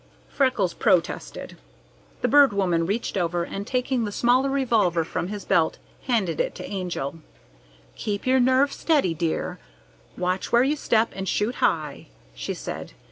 [0.27, 1.57] Freckles protested.
[2.23, 5.77] The Bird Woman reached over, and, taking the smaller revolver from his belt,
[6.07, 7.19] handed it to the Angel.
[7.95, 9.59] "Keep your nerve steady, dear;
[10.17, 12.93] watch where you step, and shoot high," she said.